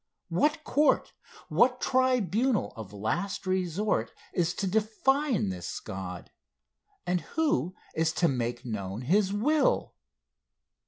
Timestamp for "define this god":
4.65-6.31